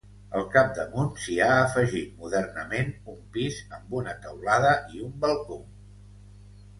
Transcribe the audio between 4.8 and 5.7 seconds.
i un balcó.